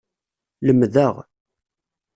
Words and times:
Lemdeɣ. 0.65 1.15